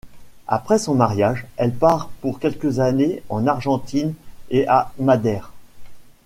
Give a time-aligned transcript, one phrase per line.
[0.47, 4.15] Après son mariage, elle part pour quelques années en Argentine
[4.49, 5.51] et à Madère.